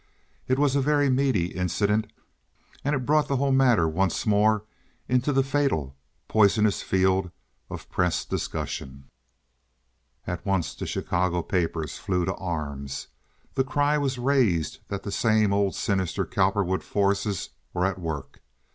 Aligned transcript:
It 0.47 0.57
was 0.57 0.75
a 0.75 0.81
very 0.81 1.11
meaty 1.11 1.51
incident; 1.53 2.11
and 2.83 2.95
it 2.95 3.05
brought 3.05 3.27
the 3.27 3.35
whole 3.37 3.51
matter 3.51 3.87
once 3.87 4.25
more 4.25 4.63
into 5.07 5.31
the 5.31 5.43
fatal, 5.43 5.95
poisonous 6.27 6.81
field 6.81 7.29
of 7.69 7.87
press 7.87 8.25
discussion. 8.25 9.05
At 10.25 10.43
once 10.43 10.73
the 10.73 10.87
Chicago 10.87 11.43
papers 11.43 11.99
flew 11.99 12.25
to 12.25 12.33
arms. 12.33 13.09
The 13.53 13.63
cry 13.63 13.99
was 13.99 14.17
raised 14.17 14.79
that 14.87 15.03
the 15.03 15.11
same 15.11 15.53
old 15.53 15.75
sinister 15.75 16.25
Cowperwoodian 16.25 16.81
forces 16.81 17.49
were 17.71 17.85
at 17.85 17.99
work. 17.99 18.41